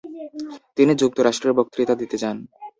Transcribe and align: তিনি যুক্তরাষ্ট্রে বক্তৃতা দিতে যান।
তিনি 0.77 0.93
যুক্তরাষ্ট্রে 1.01 1.51
বক্তৃতা 1.57 1.93
দিতে 2.01 2.17
যান। 2.17 2.37